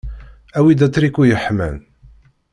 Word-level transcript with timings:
Awi-d 0.57 0.81
atriku 0.85 1.23
yeḥman. 1.27 1.75